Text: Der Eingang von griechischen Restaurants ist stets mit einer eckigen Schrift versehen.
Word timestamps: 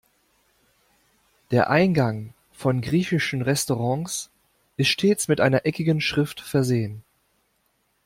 Der 1.51 1.69
Eingang 1.69 2.33
von 2.51 2.81
griechischen 2.81 3.43
Restaurants 3.43 4.31
ist 4.75 4.87
stets 4.87 5.27
mit 5.27 5.39
einer 5.39 5.63
eckigen 5.67 6.01
Schrift 6.01 6.41
versehen. 6.41 7.03